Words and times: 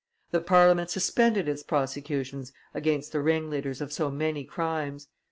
The 0.31 0.41
Parliament 0.41 0.89
suspended 0.89 1.47
its 1.47 1.61
prosecutions 1.61 2.51
against 2.73 3.11
the 3.11 3.21
ringleaders 3.21 3.81
of 3.81 3.93
so 3.93 4.09
many 4.09 4.43
crimes. 4.43 5.07